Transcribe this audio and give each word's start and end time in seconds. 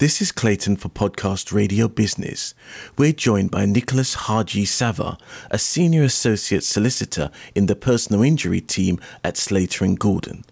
This 0.00 0.22
is 0.22 0.32
Clayton 0.32 0.76
for 0.76 0.88
Podcast 0.88 1.52
Radio 1.52 1.86
Business. 1.86 2.54
We're 2.96 3.12
joined 3.12 3.50
by 3.50 3.66
Nicholas 3.66 4.14
Hagi 4.14 4.64
Savva, 4.64 5.18
a 5.50 5.58
senior 5.58 6.04
associate 6.04 6.64
solicitor 6.64 7.30
in 7.54 7.66
the 7.66 7.76
personal 7.76 8.22
injury 8.22 8.62
team 8.62 8.98
at 9.22 9.36
Slater 9.36 9.84
and 9.84 10.00
Gordon. 10.00 10.46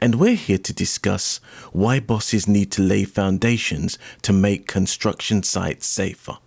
And 0.00 0.20
we're 0.20 0.36
here 0.36 0.58
to 0.58 0.72
discuss 0.72 1.40
why 1.72 1.98
bosses 1.98 2.46
need 2.46 2.70
to 2.70 2.82
lay 2.82 3.02
foundations 3.02 3.98
to 4.22 4.32
make 4.32 4.68
construction 4.68 5.42
sites 5.42 5.88
safer. 5.88 6.38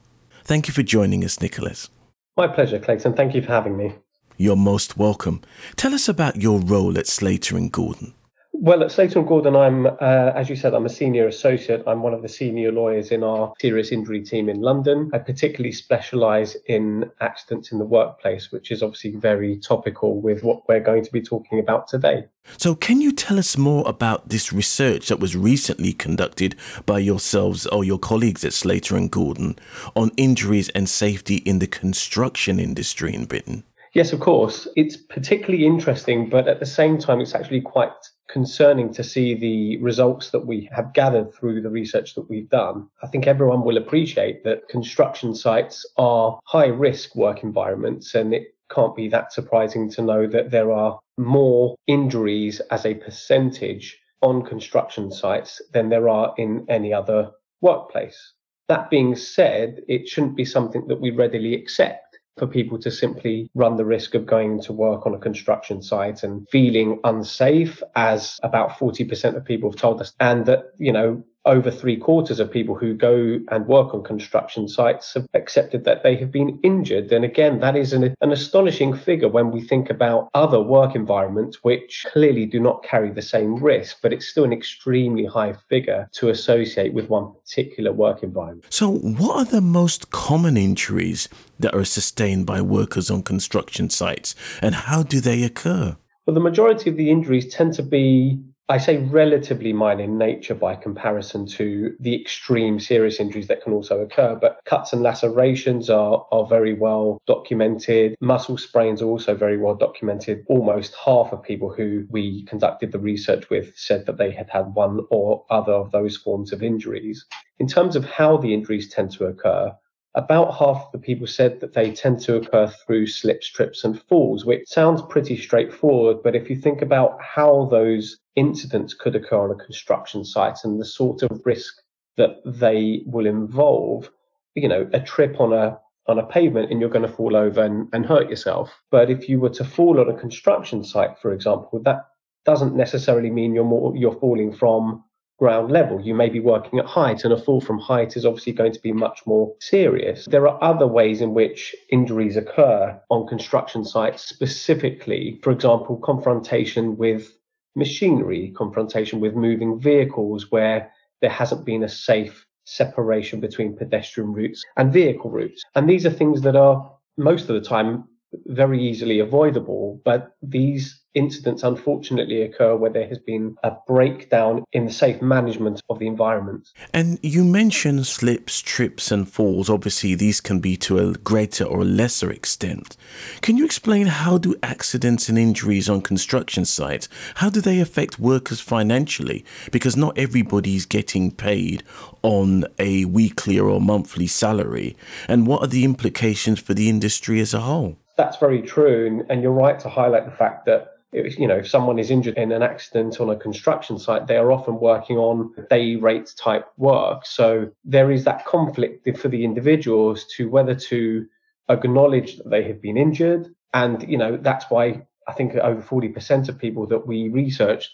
Thank 0.45 0.69
you 0.69 0.73
for 0.73 0.81
joining 0.81 1.25
us, 1.25 1.41
Nicholas. 1.41 1.89
My 2.37 2.47
pleasure, 2.47 2.79
Clayton. 2.79 3.15
Thank 3.15 3.35
you 3.35 3.41
for 3.41 3.51
having 3.51 3.75
me. 3.75 3.95
You're 4.37 4.55
most 4.55 4.95
welcome. 4.95 5.41
Tell 5.75 5.93
us 5.93 6.07
about 6.07 6.37
your 6.37 6.61
role 6.61 6.97
at 6.97 7.07
Slater 7.07 7.57
and 7.57 7.69
Gordon. 7.69 8.13
Well, 8.57 8.83
at 8.83 8.91
Slater 8.91 9.19
and 9.19 9.27
Gordon, 9.27 9.55
I'm, 9.55 9.85
uh, 9.85 10.31
as 10.33 10.49
you 10.49 10.55
said, 10.55 10.73
I'm 10.73 10.85
a 10.85 10.89
senior 10.89 11.27
associate. 11.27 11.83
I'm 11.85 12.01
one 12.01 12.13
of 12.13 12.21
the 12.21 12.29
senior 12.29 12.71
lawyers 12.71 13.11
in 13.11 13.21
our 13.21 13.53
serious 13.59 13.91
injury 13.91 14.23
team 14.23 14.47
in 14.47 14.61
London. 14.61 15.11
I 15.13 15.17
particularly 15.17 15.73
specialise 15.73 16.55
in 16.67 17.11
accidents 17.19 17.73
in 17.73 17.79
the 17.79 17.85
workplace, 17.85 18.51
which 18.51 18.71
is 18.71 18.81
obviously 18.81 19.11
very 19.11 19.57
topical 19.57 20.21
with 20.21 20.43
what 20.43 20.67
we're 20.69 20.79
going 20.79 21.03
to 21.03 21.11
be 21.11 21.21
talking 21.21 21.59
about 21.59 21.89
today. 21.89 22.25
So, 22.57 22.75
can 22.75 23.01
you 23.01 23.11
tell 23.11 23.37
us 23.37 23.57
more 23.57 23.83
about 23.87 24.29
this 24.29 24.53
research 24.53 25.09
that 25.09 25.19
was 25.19 25.35
recently 25.35 25.91
conducted 25.91 26.55
by 26.85 26.99
yourselves 26.99 27.67
or 27.67 27.83
your 27.83 27.99
colleagues 27.99 28.45
at 28.45 28.53
Slater 28.53 28.95
and 28.95 29.11
Gordon 29.11 29.57
on 29.95 30.11
injuries 30.15 30.69
and 30.69 30.87
safety 30.87 31.37
in 31.37 31.59
the 31.59 31.67
construction 31.67 32.59
industry 32.59 33.13
in 33.13 33.25
Britain? 33.25 33.65
Yes, 33.93 34.11
of 34.11 34.19
course. 34.19 34.67
It's 34.75 34.97
particularly 34.97 35.65
interesting, 35.65 36.29
but 36.29 36.47
at 36.47 36.59
the 36.59 36.65
same 36.65 36.97
time, 36.97 37.21
it's 37.21 37.33
actually 37.33 37.61
quite 37.61 37.91
concerning 38.35 38.93
to 38.93 39.01
see 39.01 39.33
the 39.33 39.77
results 39.77 40.31
that 40.31 40.45
we 40.45 40.69
have 40.75 40.91
gathered 40.91 41.33
through 41.33 41.61
the 41.61 41.69
research 41.69 42.15
that 42.15 42.29
we've 42.29 42.49
done. 42.49 42.85
I 43.01 43.07
think 43.07 43.27
everyone 43.27 43.63
will 43.63 43.77
appreciate 43.77 44.43
that 44.43 44.67
construction 44.67 45.33
sites 45.33 45.85
are 45.95 46.37
high 46.43 46.67
risk 46.67 47.15
work 47.15 47.43
environments 47.43 48.13
and 48.13 48.33
it 48.33 48.47
can't 48.69 48.93
be 48.93 49.07
that 49.07 49.31
surprising 49.31 49.89
to 49.91 50.01
know 50.01 50.27
that 50.27 50.51
there 50.51 50.73
are 50.73 50.99
more 51.17 51.77
injuries 51.87 52.59
as 52.71 52.85
a 52.85 52.95
percentage 52.95 53.97
on 54.21 54.43
construction 54.43 55.13
sites 55.13 55.61
than 55.71 55.87
there 55.87 56.09
are 56.09 56.33
in 56.37 56.65
any 56.67 56.91
other 56.91 57.31
workplace. 57.61 58.33
That 58.67 58.89
being 58.89 59.15
said, 59.15 59.79
it 59.87 60.09
shouldn't 60.09 60.35
be 60.35 60.43
something 60.43 60.87
that 60.87 60.99
we 60.99 61.11
readily 61.11 61.53
accept 61.53 62.04
for 62.37 62.47
people 62.47 62.77
to 62.79 62.91
simply 62.91 63.49
run 63.55 63.77
the 63.77 63.85
risk 63.85 64.13
of 64.13 64.25
going 64.25 64.61
to 64.61 64.73
work 64.73 65.05
on 65.05 65.13
a 65.13 65.19
construction 65.19 65.81
site 65.81 66.23
and 66.23 66.47
feeling 66.49 66.99
unsafe, 67.03 67.81
as 67.95 68.39
about 68.43 68.71
40% 68.71 69.35
of 69.35 69.45
people 69.45 69.71
have 69.71 69.79
told 69.79 70.01
us. 70.01 70.13
And 70.19 70.45
that, 70.45 70.65
you 70.77 70.91
know, 70.91 71.23
over 71.45 71.69
three 71.69 71.97
quarters 71.97 72.39
of 72.39 72.51
people 72.51 72.75
who 72.75 72.93
go 72.93 73.39
and 73.51 73.67
work 73.67 73.93
on 73.93 74.03
construction 74.03 74.67
sites 74.67 75.13
have 75.13 75.27
accepted 75.33 75.83
that 75.85 76.03
they 76.03 76.15
have 76.15 76.31
been 76.31 76.59
injured. 76.63 77.11
And 77.11 77.23
again, 77.23 77.59
that 77.59 77.75
is 77.75 77.93
an, 77.93 78.15
an, 78.21 78.31
astonishing 78.31 78.95
figure 78.95 79.29
when 79.29 79.51
we 79.51 79.61
think 79.61 79.89
about 79.89 80.29
other 80.33 80.59
work 80.59 80.95
environments 80.95 81.63
which 81.63 82.05
clearly 82.11 82.45
do 82.45 82.59
not 82.59 82.83
carry 82.83 83.11
the 83.11 83.21
same 83.21 83.55
risk, 83.55 83.97
but 84.01 84.11
it's 84.11 84.27
still 84.27 84.43
an 84.43 84.53
extremely 84.53 85.25
high 85.25 85.53
figure 85.69 86.09
to 86.13 86.29
associate 86.29 86.93
with 86.93 87.09
one 87.09 87.31
particular 87.33 87.93
work 87.93 88.23
environment. 88.23 88.65
So, 88.69 88.91
what 88.91 89.35
are 89.37 89.45
the 89.45 89.61
most 89.61 90.11
common 90.11 90.57
injuries 90.57 91.29
that 91.59 91.73
are 91.73 91.85
sustained 91.85 92.45
by 92.45 92.61
workers 92.61 93.09
on 93.09 93.23
construction 93.23 93.89
sites, 93.89 94.35
and 94.61 94.75
how 94.75 95.03
do 95.03 95.21
they 95.21 95.43
occur? 95.43 95.95
Well, 96.25 96.33
the 96.33 96.39
majority 96.39 96.89
of 96.89 96.97
the 96.97 97.11
injuries 97.11 97.53
tend 97.53 97.75
to 97.75 97.83
be 97.83 98.39
I 98.67 98.79
say 98.79 98.97
relatively 98.97 99.73
minor 99.73 100.05
in 100.05 100.17
nature 100.17 100.55
by 100.55 100.75
comparison 100.75 101.45
to 101.49 101.95
the 101.99 102.19
extreme 102.19 102.79
serious 102.79 103.19
injuries 103.19 103.47
that 103.47 103.61
can 103.61 103.73
also 103.73 103.99
occur, 103.99 104.35
but 104.41 104.59
cuts 104.65 104.91
and 104.91 105.03
lacerations 105.03 105.87
are, 105.87 106.25
are 106.31 106.47
very 106.47 106.73
well 106.73 107.21
documented. 107.27 108.15
Muscle 108.21 108.57
sprains 108.57 109.03
are 109.03 109.07
also 109.07 109.35
very 109.35 109.57
well 109.57 109.75
documented. 109.75 110.43
Almost 110.49 110.95
half 110.95 111.31
of 111.31 111.43
people 111.43 111.71
who 111.71 112.07
we 112.09 112.43
conducted 112.45 112.91
the 112.91 112.97
research 112.97 113.51
with 113.51 113.71
said 113.77 114.07
that 114.07 114.17
they 114.17 114.31
had 114.31 114.49
had 114.49 114.73
one 114.73 115.01
or 115.11 115.45
other 115.51 115.73
of 115.73 115.91
those 115.91 116.17
forms 116.17 116.51
of 116.51 116.63
injuries. 116.63 117.23
In 117.59 117.67
terms 117.67 117.95
of 117.95 118.05
how 118.05 118.37
the 118.37 118.51
injuries 118.51 118.89
tend 118.89 119.11
to 119.11 119.25
occur, 119.25 119.75
about 120.15 120.57
half 120.57 120.85
of 120.85 120.91
the 120.91 120.97
people 120.97 121.27
said 121.27 121.59
that 121.59 121.73
they 121.73 121.91
tend 121.91 122.19
to 122.21 122.37
occur 122.37 122.65
through 122.67 123.05
slips, 123.05 123.47
trips, 123.47 123.83
and 123.83 124.01
falls, 124.03 124.43
which 124.43 124.67
sounds 124.67 125.03
pretty 125.03 125.37
straightforward. 125.37 126.23
But 126.23 126.35
if 126.35 126.49
you 126.49 126.55
think 126.55 126.81
about 126.81 127.21
how 127.21 127.65
those 127.69 128.17
incidents 128.35 128.93
could 128.93 129.15
occur 129.15 129.43
on 129.43 129.51
a 129.51 129.63
construction 129.63 130.23
site 130.25 130.59
and 130.63 130.79
the 130.79 130.85
sort 130.85 131.23
of 131.23 131.41
risk 131.45 131.75
that 132.17 132.37
they 132.45 133.03
will 133.05 133.25
involve, 133.25 134.09
you 134.55 134.67
know, 134.67 134.89
a 134.93 134.99
trip 134.99 135.39
on 135.39 135.53
a 135.53 135.79
on 136.07 136.19
a 136.19 136.25
pavement 136.25 136.71
and 136.71 136.79
you're 136.79 136.89
going 136.89 137.07
to 137.07 137.11
fall 137.11 137.35
over 137.35 137.63
and, 137.63 137.87
and 137.91 138.05
hurt 138.05 138.29
yourself. 138.29 138.71
But 138.91 139.09
if 139.09 139.27
you 139.27 139.39
were 139.39 139.49
to 139.49 139.65
fall 139.65 139.99
on 139.99 140.07
a 140.07 140.19
construction 140.19 140.83
site, 140.83 141.17
for 141.19 141.33
example, 141.33 141.81
that 141.83 142.05
doesn't 142.45 142.75
necessarily 142.75 143.31
mean 143.31 143.55
you're 143.55 143.63
more 143.63 143.95
you're 143.95 144.19
falling 144.19 144.53
from 144.53 145.03
ground 145.37 145.71
level. 145.71 145.99
You 145.99 146.15
may 146.15 146.29
be 146.29 146.39
working 146.39 146.79
at 146.79 146.85
height, 146.85 147.23
and 147.23 147.33
a 147.33 147.37
fall 147.37 147.59
from 147.59 147.79
height 147.79 148.15
is 148.15 148.25
obviously 148.25 148.53
going 148.53 148.71
to 148.71 148.81
be 148.81 148.93
much 148.93 149.21
more 149.25 149.53
serious. 149.59 150.25
There 150.25 150.47
are 150.47 150.63
other 150.63 150.87
ways 150.87 151.21
in 151.21 151.33
which 151.33 151.75
injuries 151.91 152.37
occur 152.37 152.99
on 153.09 153.27
construction 153.27 153.83
sites, 153.83 154.23
specifically, 154.23 155.39
for 155.43 155.51
example, 155.51 155.97
confrontation 155.97 156.97
with 156.97 157.35
machinery, 157.75 158.53
confrontation 158.55 159.19
with 159.19 159.35
moving 159.35 159.79
vehicles 159.79 160.51
where 160.51 160.91
there 161.21 161.29
hasn't 161.29 161.65
been 161.65 161.83
a 161.83 161.89
safe 161.89 162.45
separation 162.65 163.39
between 163.39 163.75
pedestrian 163.77 164.33
routes 164.33 164.63
and 164.77 164.91
vehicle 164.91 165.29
routes. 165.29 165.63
And 165.75 165.89
these 165.89 166.05
are 166.05 166.11
things 166.11 166.41
that 166.41 166.55
are 166.55 166.91
most 167.17 167.49
of 167.49 167.55
the 167.55 167.67
time 167.67 168.05
very 168.47 168.81
easily 168.81 169.19
avoidable, 169.19 170.01
but 170.03 170.35
these 170.41 171.01
incidents 171.15 171.63
unfortunately 171.63 172.43
occur 172.43 172.75
where 172.75 172.91
there 172.91 173.07
has 173.07 173.19
been 173.19 173.57
a 173.63 173.71
breakdown 173.87 174.63
in 174.73 174.85
the 174.85 174.91
safe 174.91 175.21
management 175.21 175.81
of 175.89 175.99
the 175.99 176.07
environment. 176.07 176.69
And 176.93 177.17
you 177.23 177.43
mentioned 177.43 178.05
slips, 178.05 178.61
trips, 178.61 179.11
and 179.11 179.27
falls. 179.27 179.69
Obviously, 179.69 180.13
these 180.15 180.41
can 180.41 180.59
be 180.59 180.77
to 180.77 180.99
a 180.99 181.13
greater 181.13 181.63
or 181.63 181.83
lesser 181.83 182.29
extent. 182.31 182.97
Can 183.41 183.57
you 183.57 183.65
explain 183.65 184.07
how 184.07 184.37
do 184.37 184.55
accidents 184.61 185.29
and 185.29 185.37
injuries 185.37 185.89
on 185.89 186.01
construction 186.01 186.65
sites, 186.65 187.07
how 187.35 187.49
do 187.49 187.61
they 187.61 187.79
affect 187.79 188.19
workers 188.19 188.59
financially? 188.59 189.45
Because 189.71 189.95
not 189.95 190.17
everybody 190.17 190.75
is 190.75 190.85
getting 190.85 191.31
paid 191.31 191.83
on 192.21 192.65
a 192.79 193.05
weekly 193.05 193.59
or 193.59 193.79
monthly 193.79 194.27
salary. 194.27 194.95
And 195.27 195.47
what 195.47 195.61
are 195.61 195.67
the 195.67 195.85
implications 195.85 196.59
for 196.59 196.73
the 196.73 196.89
industry 196.89 197.39
as 197.39 197.53
a 197.53 197.61
whole? 197.61 197.97
That's 198.17 198.37
very 198.37 198.61
true. 198.61 199.07
And, 199.07 199.25
and 199.29 199.41
you're 199.41 199.51
right 199.51 199.79
to 199.79 199.89
highlight 199.89 200.25
the 200.25 200.35
fact 200.35 200.65
that 200.65 200.94
you 201.15 201.47
know, 201.47 201.57
if 201.57 201.69
someone 201.69 201.97
is 201.97 202.11
injured 202.11 202.37
in 202.37 202.51
an 202.51 202.61
accident 202.61 203.19
on 203.19 203.29
a 203.29 203.35
construction 203.35 203.97
site, 203.97 204.27
they 204.27 204.37
are 204.37 204.51
often 204.51 204.79
working 204.79 205.17
on 205.17 205.53
day 205.69 205.95
rate 205.95 206.33
type 206.37 206.67
work. 206.77 207.25
So 207.25 207.71
there 207.85 208.11
is 208.11 208.25
that 208.25 208.45
conflict 208.45 209.17
for 209.17 209.29
the 209.29 209.45
individuals 209.45 210.25
to 210.35 210.49
whether 210.49 210.75
to 210.75 211.25
acknowledge 211.69 212.37
that 212.37 212.49
they 212.49 212.63
have 212.63 212.81
been 212.81 212.97
injured. 212.97 213.47
And, 213.73 214.07
you 214.09 214.17
know, 214.17 214.37
that's 214.37 214.65
why 214.69 215.05
I 215.27 215.33
think 215.33 215.55
over 215.55 215.81
40% 215.81 216.49
of 216.49 216.59
people 216.59 216.85
that 216.87 217.07
we 217.07 217.29
researched 217.29 217.91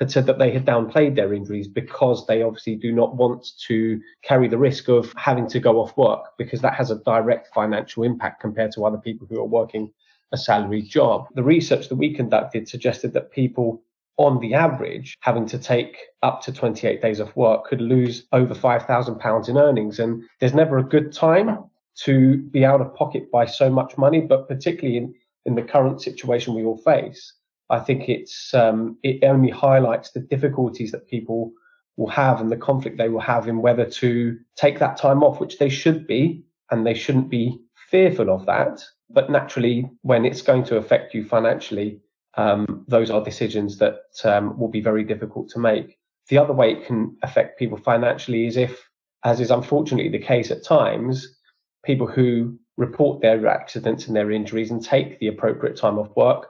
had 0.00 0.10
said 0.10 0.26
that 0.26 0.38
they 0.38 0.50
had 0.50 0.66
downplayed 0.66 1.14
their 1.14 1.32
injuries 1.32 1.68
because 1.68 2.26
they 2.26 2.42
obviously 2.42 2.74
do 2.74 2.92
not 2.92 3.14
want 3.14 3.46
to 3.68 4.00
carry 4.22 4.48
the 4.48 4.58
risk 4.58 4.88
of 4.88 5.12
having 5.16 5.46
to 5.46 5.60
go 5.60 5.80
off 5.80 5.96
work 5.96 6.36
because 6.36 6.60
that 6.60 6.74
has 6.74 6.90
a 6.90 6.98
direct 7.04 7.54
financial 7.54 8.02
impact 8.02 8.40
compared 8.40 8.72
to 8.72 8.84
other 8.84 8.98
people 8.98 9.26
who 9.30 9.38
are 9.38 9.46
working 9.46 9.92
a 10.32 10.36
salaried 10.36 10.88
job. 10.88 11.28
The 11.34 11.42
research 11.42 11.88
that 11.88 11.96
we 11.96 12.14
conducted 12.14 12.68
suggested 12.68 13.12
that 13.12 13.32
people 13.32 13.82
on 14.16 14.40
the 14.40 14.54
average, 14.54 15.16
having 15.20 15.46
to 15.46 15.58
take 15.58 15.96
up 16.22 16.40
to 16.42 16.52
28 16.52 17.02
days 17.02 17.20
of 17.20 17.34
work 17.36 17.64
could 17.64 17.80
lose 17.80 18.26
over 18.32 18.54
£5,000 18.54 19.48
in 19.48 19.58
earnings. 19.58 19.98
And 19.98 20.22
there's 20.38 20.54
never 20.54 20.78
a 20.78 20.84
good 20.84 21.12
time 21.12 21.64
to 22.02 22.38
be 22.38 22.64
out 22.64 22.80
of 22.80 22.94
pocket 22.94 23.30
by 23.30 23.46
so 23.46 23.70
much 23.70 23.98
money, 23.98 24.20
but 24.20 24.48
particularly 24.48 24.98
in, 24.98 25.14
in 25.46 25.54
the 25.54 25.62
current 25.62 26.00
situation 26.00 26.54
we 26.54 26.64
all 26.64 26.78
face, 26.78 27.32
I 27.70 27.80
think 27.80 28.08
it's 28.08 28.52
um, 28.54 28.98
it 29.02 29.24
only 29.24 29.50
highlights 29.50 30.10
the 30.10 30.20
difficulties 30.20 30.92
that 30.92 31.08
people 31.08 31.52
will 31.96 32.08
have 32.08 32.40
and 32.40 32.50
the 32.50 32.56
conflict 32.56 32.98
they 32.98 33.08
will 33.08 33.20
have 33.20 33.48
in 33.48 33.62
whether 33.62 33.86
to 33.86 34.38
take 34.56 34.78
that 34.80 34.96
time 34.96 35.22
off, 35.22 35.40
which 35.40 35.58
they 35.58 35.68
should 35.68 36.06
be, 36.06 36.44
and 36.70 36.86
they 36.86 36.94
shouldn't 36.94 37.30
be 37.30 37.58
fearful 37.90 38.30
of 38.30 38.46
that. 38.46 38.84
But 39.10 39.30
naturally, 39.30 39.90
when 40.02 40.24
it's 40.24 40.42
going 40.42 40.64
to 40.64 40.76
affect 40.76 41.14
you 41.14 41.24
financially, 41.24 42.00
um, 42.36 42.84
those 42.88 43.10
are 43.10 43.22
decisions 43.22 43.78
that 43.78 44.00
um, 44.24 44.58
will 44.58 44.68
be 44.68 44.80
very 44.80 45.04
difficult 45.04 45.48
to 45.50 45.58
make. 45.58 45.98
The 46.28 46.38
other 46.38 46.52
way 46.52 46.72
it 46.72 46.86
can 46.86 47.16
affect 47.22 47.58
people 47.58 47.78
financially 47.78 48.46
is 48.46 48.56
if, 48.56 48.88
as 49.24 49.40
is 49.40 49.50
unfortunately 49.50 50.10
the 50.10 50.18
case 50.18 50.50
at 50.50 50.64
times, 50.64 51.38
people 51.84 52.06
who 52.06 52.58
report 52.76 53.20
their 53.20 53.46
accidents 53.46 54.06
and 54.06 54.16
their 54.16 54.32
injuries 54.32 54.70
and 54.70 54.82
take 54.82 55.18
the 55.20 55.28
appropriate 55.28 55.76
time 55.76 55.98
off 55.98 56.14
work 56.16 56.48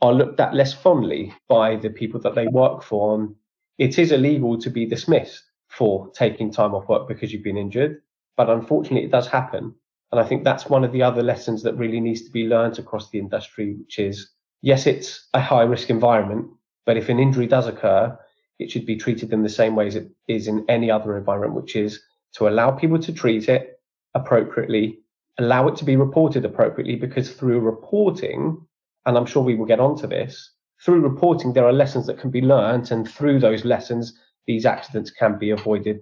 are 0.00 0.12
looked 0.12 0.40
at 0.40 0.54
less 0.54 0.72
fondly 0.72 1.32
by 1.48 1.76
the 1.76 1.90
people 1.90 2.20
that 2.20 2.34
they 2.34 2.48
work 2.48 2.82
for. 2.82 3.14
And 3.14 3.34
it 3.78 3.98
is 3.98 4.12
illegal 4.12 4.58
to 4.58 4.70
be 4.70 4.86
dismissed 4.86 5.44
for 5.68 6.10
taking 6.12 6.50
time 6.50 6.74
off 6.74 6.88
work 6.88 7.06
because 7.06 7.32
you've 7.32 7.44
been 7.44 7.56
injured. 7.56 8.02
But 8.36 8.50
unfortunately, 8.50 9.04
it 9.04 9.12
does 9.12 9.28
happen. 9.28 9.74
And 10.12 10.20
I 10.20 10.24
think 10.24 10.44
that's 10.44 10.68
one 10.68 10.84
of 10.84 10.92
the 10.92 11.02
other 11.02 11.22
lessons 11.22 11.62
that 11.62 11.76
really 11.76 11.98
needs 11.98 12.22
to 12.22 12.30
be 12.30 12.46
learned 12.46 12.78
across 12.78 13.08
the 13.10 13.18
industry, 13.18 13.74
which 13.74 13.98
is 13.98 14.30
yes, 14.60 14.86
it's 14.86 15.28
a 15.34 15.40
high 15.40 15.62
risk 15.62 15.90
environment, 15.90 16.48
but 16.86 16.96
if 16.96 17.08
an 17.08 17.18
injury 17.18 17.46
does 17.46 17.66
occur, 17.66 18.16
it 18.58 18.70
should 18.70 18.86
be 18.86 18.96
treated 18.96 19.32
in 19.32 19.42
the 19.42 19.48
same 19.48 19.74
way 19.74 19.86
as 19.86 19.96
it 19.96 20.10
is 20.28 20.46
in 20.46 20.64
any 20.68 20.90
other 20.90 21.16
environment, 21.16 21.54
which 21.54 21.74
is 21.76 22.00
to 22.34 22.46
allow 22.48 22.70
people 22.70 22.98
to 22.98 23.12
treat 23.12 23.48
it 23.48 23.80
appropriately, 24.14 24.98
allow 25.38 25.66
it 25.68 25.76
to 25.76 25.84
be 25.84 25.96
reported 25.96 26.44
appropriately, 26.44 26.96
because 26.96 27.32
through 27.32 27.60
reporting, 27.60 28.64
and 29.06 29.16
I'm 29.16 29.26
sure 29.26 29.42
we 29.42 29.54
will 29.54 29.66
get 29.66 29.80
onto 29.80 30.06
this, 30.06 30.52
through 30.84 31.00
reporting, 31.00 31.52
there 31.52 31.66
are 31.66 31.72
lessons 31.72 32.06
that 32.06 32.18
can 32.18 32.30
be 32.30 32.40
learned, 32.40 32.90
and 32.90 33.08
through 33.08 33.40
those 33.40 33.64
lessons, 33.64 34.18
these 34.46 34.66
accidents 34.66 35.10
can 35.10 35.38
be 35.38 35.50
avoided 35.50 36.00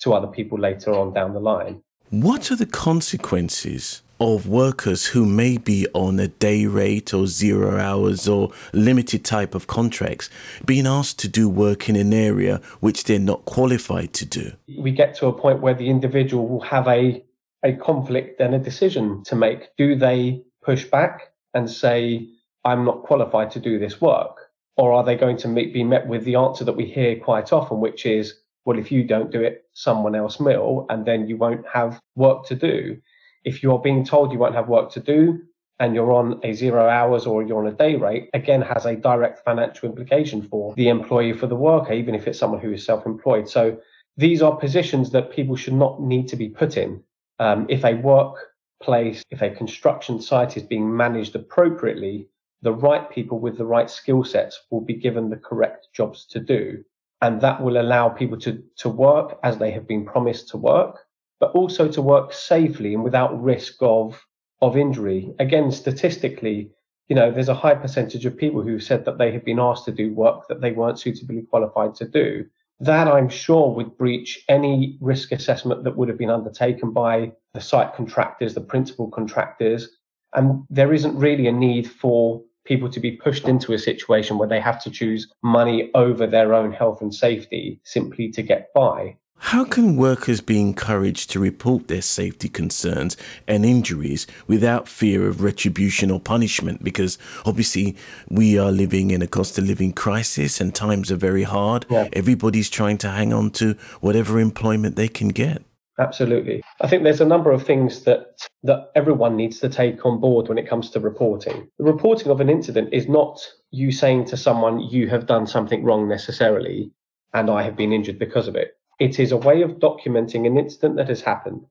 to 0.00 0.14
other 0.14 0.26
people 0.26 0.58
later 0.58 0.92
on 0.92 1.12
down 1.12 1.32
the 1.32 1.40
line. 1.40 1.82
What 2.12 2.50
are 2.50 2.56
the 2.56 2.66
consequences 2.66 4.02
of 4.20 4.46
workers 4.46 5.06
who 5.06 5.24
may 5.24 5.56
be 5.56 5.86
on 5.94 6.20
a 6.20 6.28
day 6.28 6.66
rate 6.66 7.14
or 7.14 7.26
zero 7.26 7.80
hours 7.80 8.28
or 8.28 8.50
limited 8.74 9.24
type 9.24 9.54
of 9.54 9.66
contracts 9.66 10.28
being 10.66 10.86
asked 10.86 11.18
to 11.20 11.28
do 11.28 11.48
work 11.48 11.88
in 11.88 11.96
an 11.96 12.12
area 12.12 12.60
which 12.80 13.04
they're 13.04 13.18
not 13.18 13.46
qualified 13.46 14.12
to 14.12 14.26
do? 14.26 14.52
We 14.76 14.90
get 14.90 15.14
to 15.16 15.26
a 15.28 15.32
point 15.32 15.62
where 15.62 15.72
the 15.72 15.88
individual 15.88 16.46
will 16.46 16.60
have 16.60 16.86
a, 16.86 17.24
a 17.62 17.72
conflict 17.76 18.42
and 18.42 18.54
a 18.54 18.58
decision 18.58 19.24
to 19.24 19.34
make. 19.34 19.74
Do 19.78 19.96
they 19.96 20.42
push 20.62 20.84
back 20.84 21.32
and 21.54 21.70
say, 21.70 22.28
I'm 22.62 22.84
not 22.84 23.04
qualified 23.04 23.50
to 23.52 23.58
do 23.58 23.78
this 23.78 24.02
work? 24.02 24.50
Or 24.76 24.92
are 24.92 25.02
they 25.02 25.16
going 25.16 25.38
to 25.38 25.48
meet, 25.48 25.72
be 25.72 25.82
met 25.82 26.06
with 26.06 26.26
the 26.26 26.34
answer 26.34 26.64
that 26.64 26.76
we 26.76 26.84
hear 26.84 27.16
quite 27.16 27.54
often, 27.54 27.80
which 27.80 28.04
is, 28.04 28.34
well, 28.64 28.78
if 28.78 28.92
you 28.92 29.04
don't 29.04 29.30
do 29.30 29.40
it, 29.40 29.64
someone 29.72 30.14
else 30.14 30.38
will, 30.38 30.86
and 30.88 31.04
then 31.04 31.26
you 31.28 31.36
won't 31.36 31.66
have 31.72 32.00
work 32.14 32.46
to 32.46 32.54
do. 32.54 32.98
If 33.44 33.62
you're 33.62 33.78
being 33.78 34.04
told 34.04 34.32
you 34.32 34.38
won't 34.38 34.54
have 34.54 34.68
work 34.68 34.92
to 34.92 35.00
do 35.00 35.40
and 35.80 35.94
you're 35.94 36.12
on 36.12 36.38
a 36.44 36.52
zero 36.52 36.88
hours 36.88 37.26
or 37.26 37.42
you're 37.42 37.58
on 37.58 37.72
a 37.72 37.76
day 37.76 37.96
rate, 37.96 38.30
again, 38.34 38.62
has 38.62 38.86
a 38.86 38.94
direct 38.94 39.44
financial 39.44 39.88
implication 39.88 40.42
for 40.42 40.74
the 40.76 40.88
employee, 40.88 41.32
for 41.32 41.48
the 41.48 41.56
worker, 41.56 41.92
even 41.92 42.14
if 42.14 42.28
it's 42.28 42.38
someone 42.38 42.60
who 42.60 42.72
is 42.72 42.84
self 42.84 43.04
employed. 43.04 43.48
So 43.48 43.78
these 44.16 44.42
are 44.42 44.54
positions 44.56 45.10
that 45.10 45.32
people 45.32 45.56
should 45.56 45.74
not 45.74 46.00
need 46.00 46.28
to 46.28 46.36
be 46.36 46.48
put 46.48 46.76
in. 46.76 47.02
Um, 47.40 47.66
if 47.68 47.84
a 47.84 47.94
workplace, 47.94 49.24
if 49.30 49.42
a 49.42 49.50
construction 49.50 50.20
site 50.20 50.56
is 50.56 50.62
being 50.62 50.96
managed 50.96 51.34
appropriately, 51.34 52.28
the 52.60 52.72
right 52.72 53.10
people 53.10 53.40
with 53.40 53.58
the 53.58 53.66
right 53.66 53.90
skill 53.90 54.22
sets 54.22 54.62
will 54.70 54.82
be 54.82 54.94
given 54.94 55.30
the 55.30 55.36
correct 55.36 55.88
jobs 55.92 56.26
to 56.26 56.38
do. 56.38 56.84
And 57.22 57.40
that 57.40 57.62
will 57.62 57.80
allow 57.80 58.10
people 58.10 58.38
to, 58.40 58.62
to 58.78 58.88
work 58.90 59.38
as 59.42 59.56
they 59.56 59.70
have 59.70 59.88
been 59.88 60.04
promised 60.04 60.48
to 60.48 60.58
work 60.58 60.98
but 61.42 61.50
also 61.56 61.88
to 61.88 62.00
work 62.00 62.32
safely 62.32 62.94
and 62.94 63.02
without 63.02 63.42
risk 63.42 63.74
of 63.80 64.24
of 64.60 64.76
injury. 64.76 65.34
Again, 65.40 65.72
statistically, 65.72 66.70
you 67.08 67.16
know, 67.16 67.32
there's 67.32 67.48
a 67.48 67.62
high 67.64 67.74
percentage 67.74 68.24
of 68.24 68.36
people 68.36 68.62
who 68.62 68.78
said 68.78 69.04
that 69.04 69.18
they 69.18 69.32
have 69.32 69.44
been 69.44 69.58
asked 69.58 69.84
to 69.86 69.90
do 69.90 70.14
work 70.14 70.46
that 70.48 70.60
they 70.60 70.70
weren't 70.70 71.00
suitably 71.00 71.42
qualified 71.50 71.96
to 71.96 72.06
do. 72.06 72.44
That 72.78 73.08
I'm 73.08 73.28
sure 73.28 73.74
would 73.74 73.98
breach 73.98 74.44
any 74.48 74.98
risk 75.00 75.32
assessment 75.32 75.82
that 75.82 75.96
would 75.96 76.08
have 76.08 76.16
been 76.16 76.30
undertaken 76.30 76.92
by 76.92 77.32
the 77.54 77.60
site 77.60 77.92
contractors, 77.96 78.54
the 78.54 78.60
principal 78.60 79.10
contractors. 79.10 79.88
And 80.34 80.62
there 80.70 80.94
isn't 80.94 81.18
really 81.18 81.48
a 81.48 81.52
need 81.52 81.90
for 81.90 82.40
people 82.64 82.88
to 82.90 83.00
be 83.00 83.12
pushed 83.12 83.48
into 83.48 83.72
a 83.72 83.78
situation 83.78 84.38
where 84.38 84.48
they 84.48 84.60
have 84.60 84.82
to 84.82 84.90
choose 84.90 85.32
money 85.42 85.90
over 85.94 86.26
their 86.26 86.54
own 86.54 86.72
health 86.72 87.00
and 87.00 87.14
safety 87.14 87.80
simply 87.84 88.30
to 88.30 88.42
get 88.42 88.72
by. 88.74 89.16
How 89.46 89.64
can 89.64 89.96
workers 89.96 90.40
be 90.40 90.60
encouraged 90.60 91.30
to 91.30 91.40
report 91.40 91.88
their 91.88 92.00
safety 92.00 92.48
concerns 92.48 93.16
and 93.48 93.66
injuries 93.66 94.24
without 94.46 94.86
fear 94.86 95.26
of 95.26 95.42
retribution 95.42 96.12
or 96.12 96.20
punishment? 96.20 96.84
Because 96.84 97.18
obviously, 97.44 97.96
we 98.28 98.56
are 98.56 98.70
living 98.70 99.10
in 99.10 99.20
a 99.20 99.26
cost 99.26 99.58
of 99.58 99.64
living 99.64 99.92
crisis 99.92 100.60
and 100.60 100.72
times 100.72 101.10
are 101.10 101.16
very 101.16 101.42
hard. 101.42 101.86
Yeah. 101.90 102.08
Everybody's 102.12 102.70
trying 102.70 102.98
to 102.98 103.10
hang 103.10 103.32
on 103.32 103.50
to 103.50 103.74
whatever 104.00 104.38
employment 104.38 104.94
they 104.94 105.08
can 105.08 105.28
get. 105.28 105.62
Absolutely. 106.02 106.62
I 106.80 106.88
think 106.88 107.04
there's 107.04 107.20
a 107.20 107.24
number 107.34 107.52
of 107.52 107.64
things 107.64 108.02
that 108.04 108.48
that 108.64 108.90
everyone 108.96 109.36
needs 109.36 109.60
to 109.60 109.68
take 109.68 110.04
on 110.04 110.20
board 110.20 110.48
when 110.48 110.58
it 110.58 110.68
comes 110.68 110.90
to 110.90 111.00
reporting. 111.00 111.68
The 111.78 111.84
reporting 111.84 112.30
of 112.30 112.40
an 112.40 112.50
incident 112.50 112.88
is 112.92 113.08
not 113.08 113.40
you 113.70 113.92
saying 113.92 114.24
to 114.26 114.36
someone 114.36 114.80
you 114.80 115.08
have 115.08 115.26
done 115.26 115.46
something 115.46 115.84
wrong 115.84 116.08
necessarily 116.08 116.90
and 117.34 117.48
I 117.48 117.62
have 117.62 117.76
been 117.76 117.92
injured 117.92 118.18
because 118.18 118.48
of 118.48 118.56
it. 118.56 118.72
It 118.98 119.20
is 119.20 119.32
a 119.32 119.36
way 119.36 119.62
of 119.62 119.78
documenting 119.78 120.46
an 120.46 120.58
incident 120.58 120.96
that 120.96 121.08
has 121.08 121.22
happened. 121.22 121.64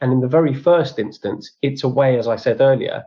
And 0.00 0.12
in 0.12 0.20
the 0.20 0.28
very 0.28 0.54
first 0.54 0.98
instance, 0.98 1.50
it's 1.60 1.84
a 1.84 1.88
way, 1.88 2.18
as 2.18 2.28
I 2.28 2.36
said 2.36 2.60
earlier, 2.60 3.04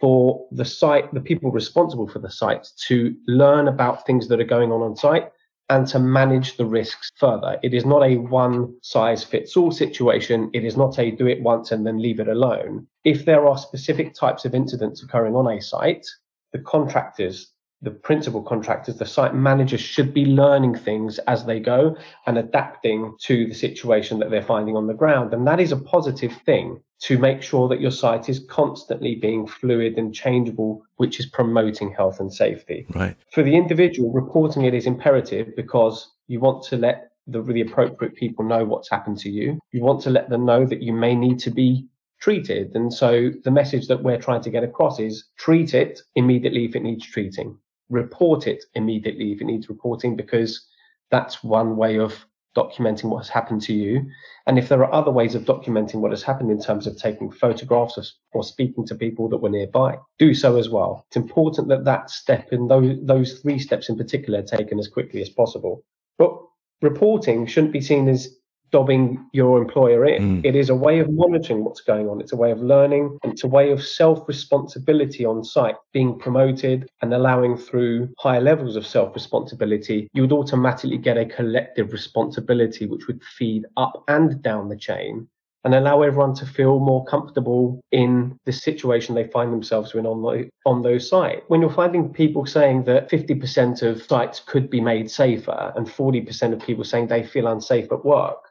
for 0.00 0.46
the 0.52 0.64
site, 0.64 1.12
the 1.12 1.20
people 1.20 1.50
responsible 1.50 2.08
for 2.08 2.18
the 2.18 2.30
site 2.30 2.66
to 2.86 3.14
learn 3.26 3.68
about 3.68 4.06
things 4.06 4.28
that 4.28 4.40
are 4.40 4.54
going 4.56 4.72
on 4.72 4.82
on 4.82 4.96
site 4.96 5.30
and 5.70 5.86
to 5.88 5.98
manage 5.98 6.56
the 6.56 6.64
risks 6.64 7.10
further. 7.16 7.58
It 7.62 7.74
is 7.74 7.84
not 7.84 8.02
a 8.02 8.16
one 8.16 8.74
size 8.82 9.22
fits 9.22 9.56
all 9.56 9.70
situation. 9.70 10.50
It 10.54 10.64
is 10.64 10.76
not 10.76 10.98
a 10.98 11.10
do 11.10 11.26
it 11.26 11.42
once 11.42 11.72
and 11.72 11.86
then 11.86 12.00
leave 12.00 12.20
it 12.20 12.28
alone. 12.28 12.86
If 13.04 13.24
there 13.24 13.46
are 13.46 13.58
specific 13.58 14.14
types 14.14 14.44
of 14.44 14.54
incidents 14.54 15.02
occurring 15.02 15.34
on 15.34 15.46
a 15.46 15.60
site, 15.60 16.06
the 16.52 16.60
contractors, 16.60 17.52
the 17.80 17.90
principal 17.90 18.42
contractors, 18.42 18.96
the 18.96 19.06
site 19.06 19.34
managers 19.34 19.80
should 19.80 20.12
be 20.12 20.24
learning 20.24 20.74
things 20.74 21.18
as 21.20 21.44
they 21.44 21.60
go 21.60 21.96
and 22.26 22.36
adapting 22.36 23.14
to 23.20 23.46
the 23.46 23.54
situation 23.54 24.18
that 24.18 24.30
they're 24.30 24.42
finding 24.42 24.76
on 24.76 24.88
the 24.88 24.94
ground. 24.94 25.32
And 25.32 25.46
that 25.46 25.60
is 25.60 25.70
a 25.70 25.76
positive 25.76 26.32
thing 26.44 26.80
to 27.02 27.18
make 27.18 27.40
sure 27.40 27.68
that 27.68 27.80
your 27.80 27.92
site 27.92 28.28
is 28.28 28.44
constantly 28.50 29.14
being 29.14 29.46
fluid 29.46 29.96
and 29.96 30.12
changeable, 30.12 30.82
which 30.96 31.20
is 31.20 31.26
promoting 31.26 31.92
health 31.92 32.18
and 32.18 32.32
safety. 32.32 32.84
Right. 32.94 33.16
For 33.32 33.44
the 33.44 33.54
individual, 33.54 34.12
reporting 34.12 34.64
it 34.64 34.74
is 34.74 34.86
imperative 34.86 35.54
because 35.54 36.10
you 36.26 36.40
want 36.40 36.64
to 36.64 36.76
let 36.76 37.12
the 37.28 37.40
really 37.40 37.60
appropriate 37.60 38.16
people 38.16 38.44
know 38.44 38.64
what's 38.64 38.90
happened 38.90 39.18
to 39.18 39.30
you. 39.30 39.60
You 39.70 39.84
want 39.84 40.00
to 40.02 40.10
let 40.10 40.30
them 40.30 40.44
know 40.44 40.66
that 40.66 40.82
you 40.82 40.92
may 40.92 41.14
need 41.14 41.38
to 41.40 41.50
be 41.50 41.86
treated. 42.20 42.74
And 42.74 42.92
so 42.92 43.30
the 43.44 43.52
message 43.52 43.86
that 43.86 44.02
we're 44.02 44.18
trying 44.18 44.40
to 44.42 44.50
get 44.50 44.64
across 44.64 44.98
is 44.98 45.28
treat 45.36 45.74
it 45.74 46.00
immediately 46.16 46.64
if 46.64 46.74
it 46.74 46.82
needs 46.82 47.06
treating 47.06 47.56
report 47.90 48.46
it 48.46 48.64
immediately 48.74 49.32
if 49.32 49.40
it 49.40 49.44
needs 49.44 49.68
reporting 49.68 50.16
because 50.16 50.66
that's 51.10 51.42
one 51.42 51.76
way 51.76 51.98
of 51.98 52.26
documenting 52.56 53.04
what 53.04 53.18
has 53.18 53.28
happened 53.28 53.62
to 53.62 53.72
you. 53.72 54.04
And 54.46 54.58
if 54.58 54.68
there 54.68 54.82
are 54.84 54.92
other 54.92 55.10
ways 55.10 55.34
of 55.34 55.44
documenting 55.44 55.96
what 55.96 56.10
has 56.10 56.22
happened 56.22 56.50
in 56.50 56.60
terms 56.60 56.86
of 56.86 56.96
taking 56.96 57.30
photographs 57.30 58.14
or, 58.32 58.42
speaking 58.42 58.86
to 58.86 58.94
people 58.94 59.28
that 59.28 59.38
were 59.38 59.50
nearby, 59.50 59.98
do 60.18 60.34
so 60.34 60.56
as 60.56 60.68
well. 60.68 61.04
It's 61.08 61.16
important 61.16 61.68
that 61.68 61.84
that 61.84 62.10
step 62.10 62.52
and 62.52 62.70
those, 62.70 62.96
those 63.02 63.40
three 63.40 63.58
steps 63.58 63.88
in 63.88 63.96
particular 63.96 64.40
are 64.40 64.42
taken 64.58 64.78
as 64.78 64.88
quickly 64.88 65.22
as 65.22 65.28
possible. 65.28 65.84
But 66.18 66.36
reporting 66.82 67.46
shouldn't 67.46 67.72
be 67.72 67.80
seen 67.80 68.08
as 68.08 68.37
dobbing 68.70 69.24
your 69.32 69.60
employer 69.60 70.04
in. 70.06 70.42
Mm. 70.42 70.46
It 70.46 70.56
is 70.56 70.70
a 70.70 70.74
way 70.74 70.98
of 70.98 71.10
monitoring 71.10 71.64
what's 71.64 71.80
going 71.80 72.08
on. 72.08 72.20
It's 72.20 72.32
a 72.32 72.36
way 72.36 72.50
of 72.50 72.60
learning. 72.60 73.18
It's 73.24 73.44
a 73.44 73.48
way 73.48 73.70
of 73.70 73.82
self 73.82 74.26
responsibility 74.28 75.24
on 75.24 75.44
site 75.44 75.76
being 75.92 76.18
promoted 76.18 76.88
and 77.02 77.12
allowing 77.14 77.56
through 77.56 78.10
higher 78.18 78.40
levels 78.40 78.76
of 78.76 78.86
self 78.86 79.14
responsibility. 79.14 80.08
You 80.12 80.22
would 80.22 80.32
automatically 80.32 80.98
get 80.98 81.16
a 81.16 81.26
collective 81.26 81.92
responsibility, 81.92 82.86
which 82.86 83.06
would 83.06 83.22
feed 83.22 83.64
up 83.76 84.04
and 84.08 84.42
down 84.42 84.68
the 84.68 84.76
chain 84.76 85.28
and 85.64 85.74
allow 85.74 86.02
everyone 86.02 86.34
to 86.34 86.46
feel 86.46 86.78
more 86.78 87.04
comfortable 87.04 87.80
in 87.92 88.38
the 88.46 88.52
situation 88.52 89.14
they 89.14 89.26
find 89.26 89.52
themselves 89.52 89.94
in 89.94 90.06
on, 90.06 90.22
the, 90.22 90.48
on 90.64 90.82
those 90.82 91.08
sites. 91.08 91.42
When 91.48 91.60
you're 91.60 91.70
finding 91.70 92.12
people 92.12 92.46
saying 92.46 92.84
that 92.84 93.10
50% 93.10 93.82
of 93.82 94.02
sites 94.02 94.40
could 94.40 94.70
be 94.70 94.80
made 94.80 95.10
safer 95.10 95.72
and 95.76 95.86
40% 95.86 96.52
of 96.52 96.60
people 96.60 96.84
saying 96.84 97.08
they 97.08 97.22
feel 97.22 97.48
unsafe 97.48 97.90
at 97.90 98.04
work, 98.04 98.47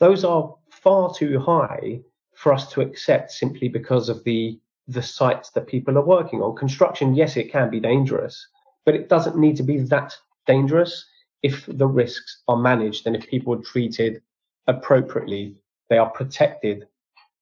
those 0.00 0.24
are 0.24 0.54
far 0.70 1.14
too 1.14 1.38
high 1.38 2.00
for 2.34 2.52
us 2.52 2.72
to 2.72 2.80
accept 2.80 3.30
simply 3.30 3.68
because 3.68 4.08
of 4.08 4.24
the 4.24 4.58
the 4.88 5.02
sites 5.02 5.50
that 5.50 5.68
people 5.68 5.96
are 5.96 6.04
working 6.04 6.42
on. 6.42 6.56
Construction, 6.56 7.14
yes, 7.14 7.36
it 7.36 7.52
can 7.52 7.70
be 7.70 7.78
dangerous, 7.78 8.48
but 8.84 8.94
it 8.96 9.08
doesn't 9.08 9.38
need 9.38 9.56
to 9.56 9.62
be 9.62 9.78
that 9.78 10.16
dangerous 10.46 11.06
if 11.44 11.64
the 11.66 11.86
risks 11.86 12.42
are 12.48 12.56
managed 12.56 13.06
and 13.06 13.14
if 13.14 13.28
people 13.28 13.54
are 13.54 13.62
treated 13.62 14.20
appropriately, 14.66 15.54
they 15.88 15.98
are 15.98 16.10
protected, 16.10 16.88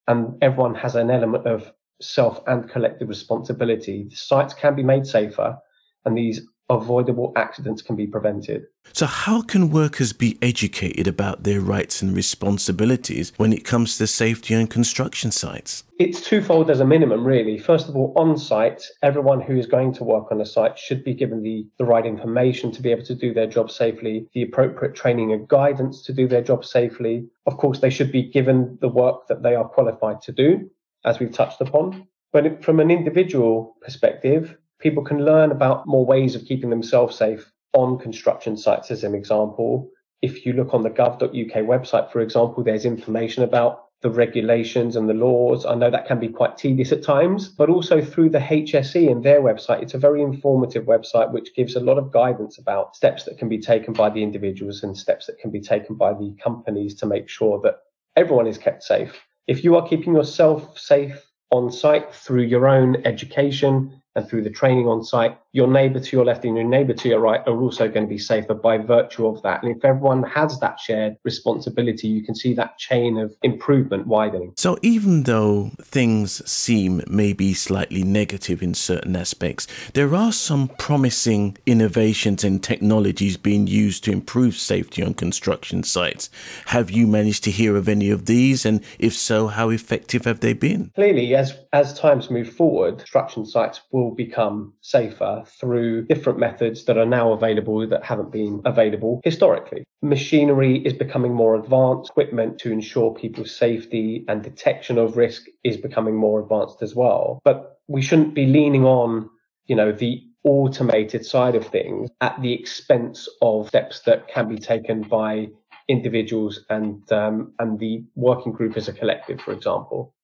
and 0.09 0.37
everyone 0.43 0.75
has 0.75 0.95
an 0.95 1.11
element 1.11 1.47
of 1.47 1.73
self 2.03 2.43
and 2.47 2.69
collective 2.69 3.09
responsibility. 3.09 4.05
The 4.11 4.17
sites 4.17 4.53
can 4.53 4.75
be 4.75 4.83
made 4.83 5.07
safer, 5.07 5.57
and 6.05 6.17
these 6.17 6.43
avoidable 6.71 7.33
accidents 7.37 7.83
can 7.83 7.97
be 7.97 8.07
prevented. 8.07 8.67
So, 8.93 9.07
how 9.07 9.43
can 9.43 9.71
workers 9.71 10.13
be 10.13 10.39
educated 10.43 11.07
about 11.07 11.43
their 11.43 11.61
rights 11.61 12.03
and 12.03 12.15
responsibilities 12.17 13.33
when 13.37 13.53
it 13.53 13.65
comes 13.65 13.99
to 13.99 14.07
safety 14.07 14.55
on 14.55 14.67
construction 14.67 15.31
sites? 15.31 15.85
It's 15.99 16.21
twofold 16.21 16.71
as 16.71 16.81
a 16.81 16.87
minimum, 16.87 17.25
really. 17.25 17.59
First 17.59 17.89
of 17.89 17.97
all, 17.97 18.13
on 18.17 18.39
site, 18.39 18.83
everyone 19.03 19.41
who 19.41 19.57
is 19.57 19.67
going 19.67 19.93
to 19.95 20.05
work 20.05 20.31
on 20.31 20.41
a 20.41 20.47
site 20.47 20.79
should 20.79 21.05
be 21.05 21.15
given 21.15 21.43
the, 21.43 21.67
the 21.79 21.85
right 21.85 22.07
information 22.07 22.73
to 22.73 22.83
be 22.83 22.91
able 22.91 23.05
to 23.05 23.15
do 23.15 23.35
their 23.35 23.47
job 23.47 23.71
safely, 23.71 24.29
the 24.33 24.43
appropriate 24.43 24.95
training 24.95 25.33
and 25.33 25.49
guidance 25.49 26.03
to 26.03 26.13
do 26.13 26.29
their 26.29 26.43
job 26.43 26.65
safely. 26.65 27.27
Of 27.47 27.57
course, 27.57 27.81
they 27.81 27.91
should 27.91 28.13
be 28.13 28.23
given 28.23 28.79
the 28.81 28.89
work 28.89 29.27
that 29.29 29.43
they 29.43 29.55
are 29.55 29.69
qualified 29.69 30.23
to 30.23 30.33
do, 30.33 30.71
as 31.05 31.19
we've 31.19 31.33
touched 31.33 31.61
upon. 31.61 32.07
But 32.33 32.63
from 32.63 32.79
an 32.79 32.91
individual 32.91 33.77
perspective, 33.81 34.57
people 34.79 35.05
can 35.05 35.25
learn 35.25 35.51
about 35.51 35.87
more 35.87 36.05
ways 36.05 36.35
of 36.35 36.45
keeping 36.45 36.71
themselves 36.71 37.17
safe 37.17 37.51
on 37.75 37.99
construction 37.99 38.57
sites, 38.57 38.91
as 38.91 39.05
an 39.05 39.15
example. 39.15 39.91
If 40.23 40.47
you 40.47 40.53
look 40.53 40.75
on 40.75 40.83
the 40.83 40.91
gov.uk 40.91 41.31
website, 41.31 42.11
for 42.11 42.21
example, 42.21 42.65
there's 42.65 42.85
information 42.85 43.43
about 43.43 43.85
the 44.01 44.11
regulations 44.11 44.95
and 44.95 45.09
the 45.09 45.15
laws. 45.15 45.67
I 45.67 45.75
know 45.75 45.91
that 45.91 46.07
can 46.07 46.21
be 46.21 46.29
quite 46.29 46.57
tedious 46.57 46.93
at 46.93 47.03
times, 47.03 47.49
but 47.49 47.69
also 47.69 48.01
through 48.01 48.31
the 48.31 48.39
HSE 48.39 49.11
and 49.11 49.25
their 49.25 49.41
website, 49.41 49.83
it's 49.83 49.95
a 49.95 49.99
very 49.99 50.23
informative 50.23 50.85
website 50.85 51.33
which 51.33 51.55
gives 51.55 51.75
a 51.75 51.81
lot 51.81 51.99
of 51.99 52.13
guidance 52.13 52.59
about 52.59 52.95
steps 52.95 53.25
that 53.25 53.39
can 53.39 53.49
be 53.49 53.59
taken 53.59 53.93
by 53.93 54.09
the 54.09 54.23
individuals 54.23 54.85
and 54.85 54.97
steps 54.97 55.27
that 55.27 55.41
can 55.41 55.51
be 55.51 55.61
taken 55.61 55.97
by 55.97 56.13
the 56.13 56.35
companies 56.43 56.95
to 56.95 57.07
make 57.07 57.29
sure 57.29 57.61
that 57.63 57.79
everyone 58.15 58.47
is 58.47 58.59
kept 58.59 58.85
safe. 58.85 59.21
If 59.49 59.65
you 59.65 59.75
are 59.75 59.89
keeping 59.89 60.15
yourself 60.15 60.79
safe 60.79 61.25
on 61.51 61.73
site 61.73 62.15
through 62.15 62.43
your 62.43 62.69
own 62.69 63.05
education 63.05 64.01
and 64.19 64.29
through 64.29 64.43
the 64.43 64.51
training 64.51 64.87
on 64.87 65.03
site, 65.03 65.39
your 65.53 65.69
neighbor 65.69 65.99
to 65.99 66.17
your 66.17 66.25
left 66.25 66.45
and 66.45 66.57
your 66.57 66.67
neighbor 66.67 66.93
to 66.93 67.09
your 67.09 67.21
right 67.21 67.41
are 67.47 67.59
also 67.59 67.89
going 67.89 68.07
to 68.07 68.09
be 68.09 68.19
safer 68.19 68.53
by 68.53 68.77
virtue 68.77 69.27
of 69.27 69.41
that. 69.43 69.63
And 69.63 69.75
if 69.75 69.85
everyone 69.85 70.23
has 70.25 70.61
that 70.61 70.79
shared 70.79 71.17
responsibility, 71.25 72.09
you 72.09 72.23
can 72.23 72.35
see 72.35 72.53
that 72.55 72.77
chain 72.79 73.17
of 73.17 73.35
improvement 73.43 74.07
widening. 74.07 74.53
So 74.57 74.77
even 74.83 75.23
though 75.23 75.71
things 75.81 76.49
seem 76.51 77.03
maybe 77.09 77.55
slightly 77.55 78.03
negative 78.03 78.63
in 78.63 78.75
certain 78.75 79.17
aspects, 79.17 79.67
there 79.95 80.15
are 80.15 80.33
some 80.33 80.69
promising 80.79 81.57
innovations 81.65 82.45
and 82.45 82.63
technologies 82.63 83.37
being 83.37 83.67
used 83.67 84.05
to 84.05 84.13
improve 84.13 84.55
safety 84.55 85.03
on 85.03 85.15
construction 85.15 85.83
sites. 85.83 86.29
Have 86.67 86.91
you 86.91 87.07
managed 87.07 87.45
to 87.45 87.51
hear 87.51 87.77
of 87.77 87.89
any 87.89 88.11
of 88.11 88.27
these? 88.27 88.67
And 88.67 88.85
if 88.99 89.15
so, 89.15 89.47
how 89.47 89.71
effective 89.71 90.25
have 90.25 90.41
they 90.41 90.53
been? 90.53 90.91
Clearly, 90.95 91.35
as, 91.35 91.57
as 91.73 91.99
times 91.99 92.31
move 92.31 92.51
forward, 92.53 92.99
construction 92.99 93.47
sites 93.47 93.81
will 93.93 94.08
become 94.15 94.73
safer 94.81 95.43
through 95.47 96.07
different 96.07 96.39
methods 96.39 96.85
that 96.85 96.99
are 96.99 97.07
now 97.07 97.33
available 97.33 97.87
that 97.87 98.05
haven't 98.05 98.33
been 98.33 98.61
available 98.65 99.21
historically. 99.25 99.85
Machinery 100.03 100.79
is 100.79 100.93
becoming 100.93 101.35
more 101.35 101.57
advanced, 101.57 102.11
equipment 102.11 102.59
to 102.61 102.73
ensure 102.73 103.15
people's 103.15 103.55
safety 103.55 104.25
and 104.29 104.43
detection 104.43 104.99
of 104.99 105.17
risk 105.17 105.47
is 105.65 105.77
becoming 105.77 106.15
more 106.15 106.41
advanced 106.41 106.83
as 106.83 106.95
well. 106.95 107.41
But 107.45 107.81
we 107.89 108.03
shouldn't 108.03 108.35
be 108.35 108.47
leaning 108.47 108.85
on, 108.85 109.29
you 109.67 109.75
know, 109.75 109.93
the 109.93 110.23
automated 110.45 111.27
side 111.27 111.55
of 111.55 111.67
things 111.67 112.11
at 112.21 112.41
the 112.41 112.53
expense 112.53 113.29
of 113.43 113.69
steps 113.69 114.01
that 114.01 114.29
can 114.29 114.49
be 114.49 114.59
taken 114.59 115.03
by 115.03 115.49
individuals 115.89 116.65
and 116.69 117.11
um, 117.13 117.53
and 117.59 117.79
the 117.79 118.05
working 118.15 118.53
group 118.53 118.77
as 118.77 118.89
a 118.89 118.93
collective, 118.93 119.41
for 119.41 119.53
example. 119.53 120.15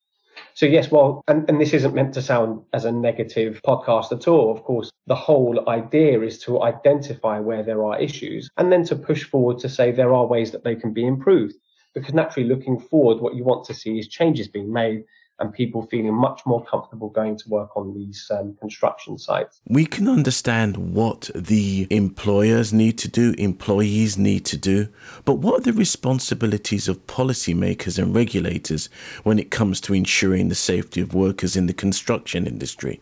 So 0.55 0.67
yes, 0.67 0.89
well, 0.89 1.21
and, 1.27 1.49
and 1.51 1.61
this 1.61 1.75
isn't 1.75 1.97
meant 1.97 2.15
to 2.15 2.23
sound 2.23 2.63
as 2.73 2.85
a 2.85 2.93
negative 2.93 3.61
podcast 3.67 4.13
at 4.13 4.29
all. 4.29 4.53
Of 4.53 4.63
course, 4.63 4.93
the 5.09 5.15
whole 5.17 5.69
idea 5.69 6.21
is 6.21 6.39
to 6.45 6.63
identify 6.63 7.41
where 7.41 7.65
there 7.65 7.85
are 7.85 8.01
issues 8.01 8.49
and 8.57 8.71
then 8.71 8.85
to 8.85 8.95
push 8.95 9.25
forward 9.25 9.59
to 9.59 9.69
say 9.69 9.91
there 9.91 10.15
are 10.15 10.27
ways 10.27 10.53
that 10.53 10.63
they 10.63 10.77
can 10.77 10.93
be 10.93 11.05
improved. 11.05 11.57
Because 11.93 12.15
naturally, 12.15 12.49
looking 12.49 12.79
forward, 12.79 13.21
what 13.21 13.35
you 13.35 13.43
want 13.43 13.65
to 13.67 13.75
see 13.75 13.99
is 13.99 14.07
changes 14.07 14.47
being 14.47 14.73
made 14.73 15.05
and 15.41 15.53
people 15.53 15.83
feeling 15.87 16.15
much 16.15 16.43
more 16.47 16.65
comfortable 16.65 17.09
going 17.09 17.37
to 17.37 17.49
work 17.49 17.77
on 17.77 17.93
these 17.95 18.31
um, 18.31 18.57
construction 18.61 19.19
sites. 19.19 19.61
We 19.69 19.85
can 19.85 20.09
understand 20.09 20.77
what 20.95 21.31
the 21.35 21.87
employers 21.91 22.73
need 22.73 22.99
to 22.99 23.09
do, 23.09 23.35
employees 23.37 24.17
need 24.17 24.45
to 24.47 24.57
do, 24.57 24.89
but 25.25 25.35
what 25.35 25.61
are 25.61 25.63
the 25.63 25.73
responsibilities 25.73 26.89
of 26.89 27.05
policymakers 27.07 27.99
and 27.99 28.15
regulators 28.15 28.89
when 29.25 29.39
it 29.39 29.51
comes 29.51 29.81
to 29.83 29.95
ensuring 29.95 30.49
the 30.49 30.55
safety 30.55 31.01
of 31.01 31.15
workers 31.15 31.57
in 31.57 31.67
the 31.67 31.73
construction 31.73 32.47
industry? 32.47 33.01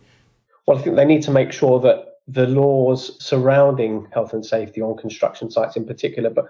Well, 0.65 0.77
I 0.77 0.81
think 0.81 0.95
they 0.95 1.05
need 1.05 1.23
to 1.23 1.31
make 1.31 1.51
sure 1.51 1.79
that 1.81 2.13
the 2.27 2.47
laws 2.47 3.23
surrounding 3.23 4.07
health 4.13 4.33
and 4.33 4.45
safety 4.45 4.81
on 4.81 4.97
construction 4.97 5.51
sites 5.51 5.75
in 5.75 5.85
particular, 5.85 6.29
but 6.29 6.47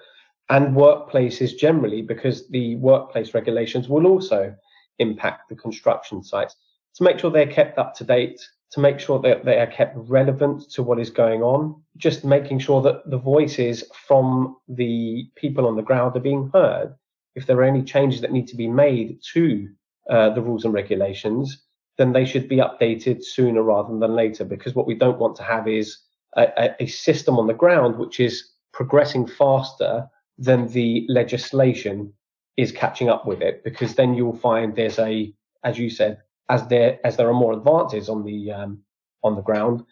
and 0.50 0.76
workplaces 0.76 1.58
generally, 1.58 2.02
because 2.02 2.48
the 2.50 2.76
workplace 2.76 3.34
regulations 3.34 3.88
will 3.88 4.06
also 4.06 4.56
impact 5.00 5.50
the 5.50 5.56
construction 5.56 6.24
sites, 6.24 6.56
to 6.96 7.04
make 7.04 7.20
sure 7.20 7.32
they're 7.32 7.48
kept 7.48 7.78
up 7.78 7.96
to 7.96 8.04
date, 8.04 8.40
to 8.72 8.80
make 8.80 9.00
sure 9.00 9.20
that 9.20 9.46
they 9.46 9.60
are 9.60 9.68
kept 9.68 9.96
relevant 9.98 10.70
to 10.72 10.82
what 10.82 11.00
is 11.00 11.10
going 11.10 11.44
on, 11.44 11.80
just 11.98 12.26
making 12.26 12.60
sure 12.60 12.82
that 12.82 13.08
the 13.10 13.18
voices 13.18 13.84
from 14.08 14.58
the 14.68 15.28
people 15.36 15.68
on 15.68 15.76
the 15.76 15.82
ground 15.82 16.16
are 16.16 16.20
being 16.20 16.50
heard. 16.54 16.96
If 17.36 17.46
there 17.46 17.58
are 17.58 17.64
any 17.64 17.84
changes 17.84 18.22
that 18.22 18.32
need 18.32 18.48
to 18.48 18.56
be 18.56 18.68
made 18.68 19.20
to 19.34 19.70
uh, 20.10 20.30
the 20.32 20.42
rules 20.42 20.66
and 20.66 20.74
regulations, 20.74 21.64
then 21.98 22.14
they 22.14 22.26
should 22.26 22.50
be 22.50 22.58
updated 22.58 23.24
sooner 23.24 23.62
rather 23.62 23.98
than 23.98 24.16
later, 24.16 24.44
because 24.44 24.74
what 24.74 24.88
we 24.88 24.96
don't 24.96 25.20
want 25.20 25.36
to 25.36 25.44
have 25.44 25.68
is 25.68 25.98
a, 26.36 26.72
a 26.80 26.88
system 26.88 27.38
on 27.38 27.48
the 27.48 27.54
ground 27.54 27.98
which 27.98 28.20
is 28.20 28.50
progressing 28.72 29.28
faster 29.28 30.08
than 30.40 30.68
the 30.70 31.06
legislation 31.10 32.12
is 32.58 32.72
catching 32.72 33.10
up 33.10 33.26
with 33.26 33.42
it 33.42 33.64
because 33.64 33.96
then 33.96 34.14
you'll 34.14 34.36
find 34.36 34.76
there's 34.76 35.00
a, 35.00 35.34
as 35.64 35.78
you 35.78 35.90
said, 35.90 36.22
as 36.50 36.68
there 36.68 37.00
as 37.04 37.18
there 37.18 37.30
are 37.30 37.34
more 37.34 37.54
advances 37.54 38.10
on 38.10 38.24
the 38.24 38.52
um, 38.52 38.80
on 39.24 39.36
the 39.36 39.42
ground, 39.42 39.84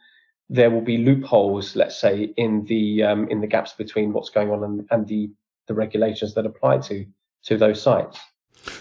there 0.50 0.70
will 0.70 0.82
be 0.82 0.98
loopholes, 0.98 1.76
let's 1.76 2.00
say, 2.00 2.34
in 2.38 2.66
the 2.66 3.04
um, 3.04 3.28
in 3.30 3.42
the 3.42 3.48
gaps 3.48 3.74
between 3.74 4.14
what's 4.14 4.30
going 4.30 4.52
on 4.52 4.64
and, 4.64 4.88
and 4.92 5.08
the 5.08 5.30
the 5.68 5.74
regulations 5.74 6.34
that 6.34 6.46
apply 6.46 6.78
to 6.80 7.06
to 7.44 7.58
those 7.58 7.82
sites. 7.82 8.20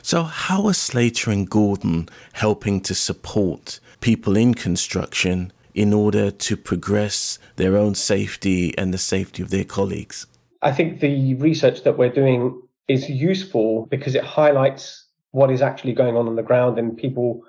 So, 0.03 0.25
how 0.25 0.67
are 0.67 0.75
Slater 0.75 1.31
and 1.31 1.49
Gordon 1.49 2.09
helping 2.35 2.81
to 2.83 2.95
support 2.95 3.81
people 4.01 4.37
in 4.37 4.55
construction 4.55 5.53
in 5.75 5.93
order 5.93 6.31
to 6.31 6.57
progress 6.57 7.39
their 7.57 7.77
own 7.77 7.95
safety 7.95 8.77
and 8.77 8.93
the 8.93 8.99
safety 8.99 9.43
of 9.43 9.51
their 9.51 9.65
colleagues? 9.65 10.27
I 10.63 10.73
think 10.73 11.01
the 11.01 11.35
research 11.35 11.85
that 11.85 11.97
we're 11.97 12.13
doing 12.13 12.61
is 12.89 13.09
useful 13.09 13.87
because 13.87 14.15
it 14.15 14.25
highlights 14.25 15.07
what 15.33 15.51
is 15.51 15.63
actually 15.63 15.93
going 15.93 16.17
on 16.17 16.27
on 16.27 16.37
the 16.37 16.43
ground 16.43 16.79
and 16.79 16.97
people 16.97 17.43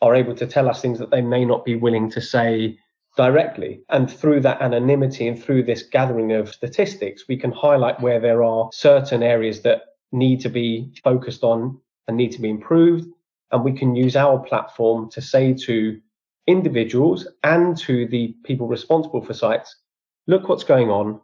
are 0.00 0.14
able 0.14 0.34
to 0.34 0.46
tell 0.46 0.68
us 0.68 0.82
things 0.82 0.98
that 0.98 1.10
they 1.10 1.22
may 1.22 1.44
not 1.44 1.64
be 1.64 1.76
willing 1.76 2.10
to 2.10 2.20
say 2.20 2.78
directly. 3.16 3.82
And 3.88 4.10
through 4.10 4.40
that 4.40 4.60
anonymity 4.60 5.28
and 5.28 5.42
through 5.42 5.64
this 5.64 5.82
gathering 5.82 6.32
of 6.32 6.52
statistics, 6.52 7.24
we 7.28 7.36
can 7.36 7.52
highlight 7.52 8.00
where 8.00 8.20
there 8.20 8.42
are 8.42 8.68
certain 8.72 9.22
areas 9.22 9.62
that 9.62 9.82
need 10.10 10.40
to 10.40 10.48
be 10.48 10.92
focused 11.04 11.42
on 11.42 11.78
and 12.08 12.16
need 12.16 12.32
to 12.32 12.40
be 12.40 12.50
improved. 12.50 13.06
And 13.50 13.64
we 13.64 13.72
can 13.72 13.94
use 13.94 14.16
our 14.16 14.38
platform 14.38 15.10
to 15.10 15.20
say 15.20 15.54
to 15.66 16.00
individuals 16.46 17.26
and 17.44 17.76
to 17.78 18.06
the 18.08 18.34
people 18.44 18.66
responsible 18.66 19.24
for 19.24 19.34
sites, 19.34 19.76
look 20.26 20.48
what's 20.48 20.64
going 20.64 20.90
on 20.90 21.20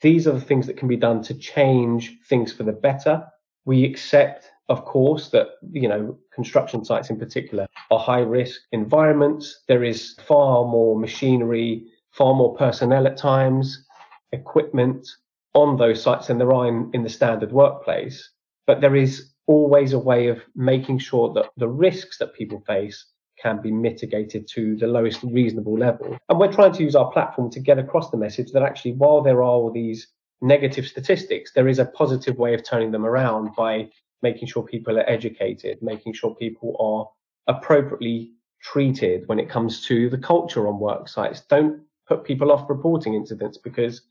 these 0.00 0.26
are 0.26 0.32
the 0.32 0.40
things 0.40 0.66
that 0.66 0.76
can 0.76 0.88
be 0.88 0.96
done 0.96 1.22
to 1.22 1.34
change 1.34 2.18
things 2.28 2.52
for 2.52 2.62
the 2.62 2.72
better. 2.72 3.24
We 3.64 3.84
accept, 3.84 4.50
of 4.68 4.84
course, 4.84 5.30
that, 5.30 5.48
you 5.72 5.88
know, 5.88 6.16
construction 6.32 6.84
sites 6.84 7.10
in 7.10 7.18
particular 7.18 7.66
are 7.90 7.98
high 7.98 8.20
risk 8.20 8.60
environments. 8.72 9.64
There 9.66 9.84
is 9.84 10.14
far 10.26 10.64
more 10.64 10.98
machinery, 10.98 11.86
far 12.10 12.34
more 12.34 12.54
personnel 12.56 13.06
at 13.06 13.16
times, 13.16 13.84
equipment 14.32 15.06
on 15.54 15.76
those 15.76 16.02
sites 16.02 16.28
than 16.28 16.38
there 16.38 16.52
are 16.52 16.68
in, 16.68 16.90
in 16.94 17.02
the 17.02 17.08
standard 17.08 17.52
workplace. 17.52 18.30
But 18.66 18.80
there 18.80 18.96
is 18.96 19.32
always 19.46 19.92
a 19.92 19.98
way 19.98 20.28
of 20.28 20.40
making 20.54 20.98
sure 20.98 21.32
that 21.32 21.46
the 21.56 21.68
risks 21.68 22.18
that 22.18 22.34
people 22.34 22.62
face 22.66 23.04
can 23.40 23.60
be 23.60 23.70
mitigated 23.70 24.48
to 24.48 24.76
the 24.76 24.86
lowest 24.86 25.22
reasonable 25.22 25.78
level. 25.78 26.18
And 26.28 26.38
we're 26.38 26.52
trying 26.52 26.72
to 26.72 26.82
use 26.82 26.94
our 26.94 27.10
platform 27.12 27.50
to 27.50 27.60
get 27.60 27.78
across 27.78 28.10
the 28.10 28.16
message 28.16 28.52
that 28.52 28.62
actually, 28.62 28.92
while 28.92 29.22
there 29.22 29.38
are 29.38 29.42
all 29.42 29.70
these 29.70 30.08
negative 30.40 30.86
statistics, 30.86 31.52
there 31.52 31.68
is 31.68 31.78
a 31.78 31.84
positive 31.84 32.36
way 32.36 32.54
of 32.54 32.64
turning 32.64 32.90
them 32.90 33.06
around 33.06 33.54
by 33.56 33.88
making 34.22 34.48
sure 34.48 34.62
people 34.62 34.98
are 34.98 35.08
educated, 35.08 35.78
making 35.82 36.12
sure 36.12 36.34
people 36.34 36.76
are 36.78 37.54
appropriately 37.54 38.32
treated 38.62 39.26
when 39.26 39.38
it 39.38 39.48
comes 39.48 39.86
to 39.86 40.10
the 40.10 40.18
culture 40.18 40.66
on 40.68 40.78
work 40.78 41.08
sites. 41.08 41.42
Don't 41.48 41.82
put 42.06 42.24
people 42.24 42.50
off 42.50 42.68
reporting 42.68 43.14
incidents 43.14 43.58
because 43.58 44.02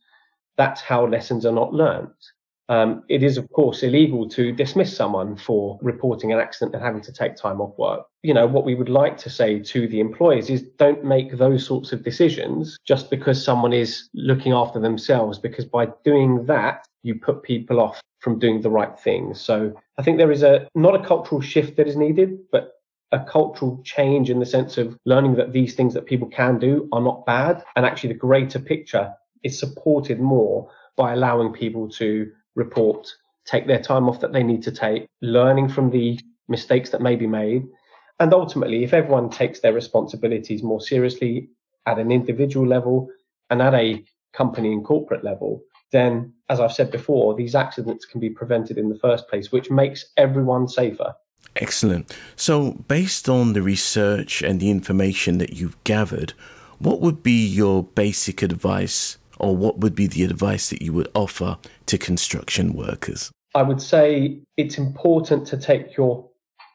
that's 0.55 0.81
how 0.81 1.05
lessons 1.05 1.45
are 1.45 1.53
not 1.53 1.73
learned. 1.73 2.09
Um, 2.69 3.03
it 3.07 3.23
is, 3.23 3.37
of 3.37 3.49
course, 3.51 3.83
illegal 3.83 4.27
to 4.29 4.51
dismiss 4.51 4.95
someone 4.95 5.37
for 5.37 5.79
reporting 5.81 6.33
an 6.33 6.39
accident 6.39 6.75
and 6.75 6.83
having 6.83 7.01
to 7.01 7.13
take 7.13 7.35
time 7.35 7.61
off 7.61 7.77
work. 7.77 8.05
You 8.23 8.33
know, 8.33 8.45
what 8.45 8.65
we 8.65 8.75
would 8.75 8.89
like 8.89 9.17
to 9.19 9.29
say 9.29 9.59
to 9.59 9.87
the 9.87 9.99
employers 9.99 10.49
is 10.49 10.63
don't 10.77 11.05
make 11.05 11.37
those 11.37 11.65
sorts 11.65 11.93
of 11.93 12.03
decisions 12.03 12.77
just 12.85 13.09
because 13.09 13.43
someone 13.43 13.73
is 13.73 14.09
looking 14.13 14.51
after 14.51 14.79
themselves, 14.79 15.39
because 15.39 15.65
by 15.65 15.87
doing 16.03 16.45
that, 16.47 16.85
you 17.03 17.15
put 17.15 17.43
people 17.43 17.79
off 17.79 18.01
from 18.19 18.39
doing 18.39 18.61
the 18.61 18.69
right 18.69 18.99
things. 18.99 19.39
So 19.39 19.73
I 19.97 20.03
think 20.03 20.17
there 20.17 20.31
is 20.31 20.43
a 20.43 20.67
not 20.75 20.95
a 20.95 21.05
cultural 21.05 21.39
shift 21.39 21.77
that 21.77 21.87
is 21.87 21.95
needed, 21.95 22.37
but 22.51 22.73
a 23.13 23.23
cultural 23.23 23.81
change 23.85 24.29
in 24.29 24.39
the 24.39 24.45
sense 24.45 24.77
of 24.77 24.97
learning 25.05 25.35
that 25.35 25.53
these 25.53 25.75
things 25.75 25.93
that 25.93 26.05
people 26.05 26.27
can 26.27 26.59
do 26.59 26.89
are 26.91 26.99
not 26.99 27.25
bad. 27.25 27.63
And 27.77 27.85
actually, 27.85 28.11
the 28.11 28.19
greater 28.19 28.59
picture 28.59 29.13
is 29.43 29.57
supported 29.57 30.19
more 30.19 30.69
by 30.97 31.13
allowing 31.13 31.53
people 31.53 31.87
to 31.89 32.29
report, 32.57 33.07
take 33.45 33.67
their 33.67 33.81
time 33.81 34.09
off 34.09 34.19
that 34.19 34.33
they 34.33 34.43
need 34.43 34.63
to 34.63 34.71
take, 34.71 35.07
learning 35.21 35.69
from 35.69 35.89
the 35.91 36.19
mistakes 36.49 36.89
that 36.89 37.01
may 37.01 37.15
be 37.15 37.27
made. 37.27 37.63
And 38.19 38.33
ultimately, 38.33 38.83
if 38.83 38.93
everyone 38.93 39.29
takes 39.29 39.59
their 39.61 39.73
responsibilities 39.73 40.63
more 40.63 40.81
seriously 40.81 41.49
at 41.85 41.99
an 41.99 42.11
individual 42.11 42.67
level 42.67 43.09
and 43.49 43.61
at 43.61 43.73
a 43.73 44.03
company 44.33 44.73
and 44.73 44.83
corporate 44.83 45.23
level, 45.23 45.61
then, 45.91 46.33
as 46.49 46.59
I've 46.59 46.73
said 46.73 46.91
before, 46.91 47.35
these 47.35 47.55
accidents 47.55 48.05
can 48.05 48.19
be 48.19 48.29
prevented 48.29 48.77
in 48.77 48.89
the 48.89 48.99
first 48.99 49.29
place, 49.29 49.51
which 49.51 49.71
makes 49.71 50.05
everyone 50.17 50.67
safer. 50.67 51.13
Excellent. 51.55 52.13
So, 52.35 52.73
based 52.87 53.29
on 53.29 53.53
the 53.53 53.61
research 53.61 54.41
and 54.41 54.59
the 54.59 54.69
information 54.69 55.37
that 55.37 55.53
you've 55.53 55.81
gathered, 55.85 56.33
what 56.79 56.99
would 56.99 57.23
be 57.23 57.45
your 57.45 57.83
basic 57.83 58.41
advice, 58.41 59.17
or 59.39 59.55
what 59.55 59.79
would 59.79 59.95
be 59.95 60.07
the 60.07 60.23
advice 60.23 60.69
that 60.69 60.81
you 60.81 60.93
would 60.93 61.09
offer 61.13 61.57
to 61.87 61.97
construction 61.97 62.73
workers? 62.73 63.31
I 63.55 63.63
would 63.63 63.81
say 63.81 64.39
it's 64.57 64.77
important 64.77 65.47
to 65.47 65.57
take 65.57 65.97
your 65.97 66.29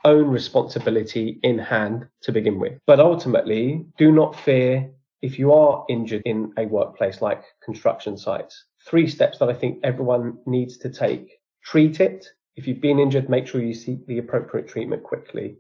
own 0.04 0.28
responsibility 0.28 1.38
in 1.42 1.59
hand 1.59 2.09
to 2.23 2.33
begin 2.33 2.59
with. 2.59 2.78
But 2.87 2.99
ultimately, 2.99 3.87
do 3.99 4.11
not 4.11 4.38
fear 4.38 4.90
if 5.21 5.38
you 5.38 5.52
are 5.52 5.85
injured 5.88 6.23
in 6.25 6.52
a 6.57 6.66
workplace 6.66 7.23
like 7.23 7.45
construction 7.64 8.19
sites. 8.19 8.64
Three 8.85 9.07
steps 9.07 9.38
that 9.38 9.49
I 9.49 9.54
think 9.54 9.78
everyone 9.85 10.38
needs 10.47 10.76
to 10.78 10.90
take 10.90 11.38
treat 11.64 12.00
it, 12.00 12.26
if 12.57 12.66
you've 12.66 12.81
been 12.81 12.99
injured, 12.99 13.31
make 13.31 13.47
sure 13.47 13.62
you 13.62 13.75
seek 13.75 14.07
the 14.07 14.19
appropriate 14.19 14.69
treatment 14.69 15.02
quickly. 15.02 15.57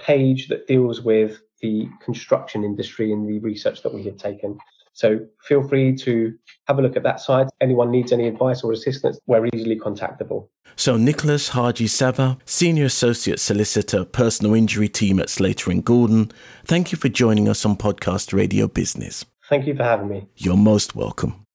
page 0.00 0.48
that 0.48 0.66
deals 0.66 1.02
with 1.02 1.40
the 1.60 1.88
construction 2.02 2.64
industry 2.64 3.12
and 3.12 3.28
the 3.28 3.38
research 3.38 3.82
that 3.82 3.94
we 3.94 4.02
have 4.04 4.16
taken. 4.16 4.58
So 5.00 5.18
feel 5.42 5.66
free 5.66 5.96
to 5.96 6.34
have 6.68 6.78
a 6.78 6.82
look 6.82 6.94
at 6.94 7.02
that 7.04 7.20
site. 7.20 7.48
Anyone 7.62 7.90
needs 7.90 8.12
any 8.12 8.28
advice 8.28 8.62
or 8.62 8.70
assistance, 8.72 9.18
we're 9.26 9.48
easily 9.54 9.78
contactable. 9.78 10.48
So 10.76 10.98
Nicholas 10.98 11.48
Hagi 11.48 11.86
Savva, 11.86 12.36
Senior 12.44 12.84
Associate 12.84 13.40
Solicitor, 13.40 14.04
Personal 14.04 14.52
Injury 14.52 14.90
Team 14.90 15.18
at 15.18 15.30
Slater 15.30 15.70
and 15.70 15.82
Gordon, 15.82 16.30
thank 16.66 16.92
you 16.92 16.98
for 16.98 17.08
joining 17.08 17.48
us 17.48 17.64
on 17.64 17.76
Podcast 17.76 18.34
Radio 18.34 18.68
Business. 18.68 19.24
Thank 19.48 19.66
you 19.66 19.74
for 19.74 19.84
having 19.84 20.08
me. 20.08 20.28
You're 20.36 20.58
most 20.58 20.94
welcome. 20.94 21.46